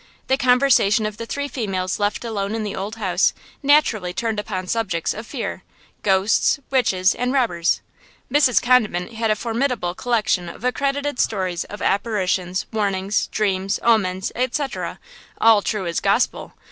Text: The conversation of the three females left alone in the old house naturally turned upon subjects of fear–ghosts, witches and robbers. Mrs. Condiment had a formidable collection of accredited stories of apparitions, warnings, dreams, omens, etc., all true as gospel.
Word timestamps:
The 0.29 0.35
conversation 0.35 1.05
of 1.05 1.17
the 1.17 1.27
three 1.27 1.47
females 1.47 1.99
left 1.99 2.25
alone 2.25 2.55
in 2.55 2.63
the 2.63 2.75
old 2.75 2.95
house 2.95 3.35
naturally 3.61 4.13
turned 4.15 4.39
upon 4.39 4.65
subjects 4.65 5.13
of 5.13 5.27
fear–ghosts, 5.27 6.57
witches 6.71 7.13
and 7.13 7.31
robbers. 7.31 7.81
Mrs. 8.33 8.59
Condiment 8.63 9.13
had 9.13 9.29
a 9.29 9.35
formidable 9.35 9.93
collection 9.93 10.49
of 10.49 10.63
accredited 10.63 11.19
stories 11.19 11.65
of 11.65 11.83
apparitions, 11.83 12.65
warnings, 12.73 13.27
dreams, 13.27 13.79
omens, 13.83 14.31
etc., 14.33 14.97
all 15.39 15.61
true 15.61 15.85
as 15.85 15.99
gospel. 15.99 16.53